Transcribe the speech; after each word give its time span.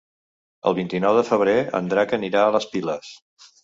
El 0.71 0.77
vint-i-nou 0.79 1.19
de 1.21 1.25
febrer 1.29 1.55
en 1.83 1.95
Drac 1.95 2.19
anirà 2.21 2.45
a 2.47 2.53
les 2.61 2.71
Piles. 2.77 3.17